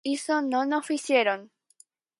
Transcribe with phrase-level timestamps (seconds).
[0.15, 1.39] Iso non o fixeron.